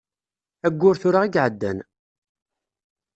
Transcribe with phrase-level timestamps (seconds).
[0.67, 1.77] Ayyur tura i iεeddan.